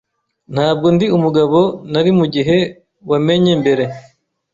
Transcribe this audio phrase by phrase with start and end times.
[0.53, 1.59] Ntabwo ndi umugabo
[1.91, 2.57] nari mugihe
[3.09, 3.83] wamenye mbere.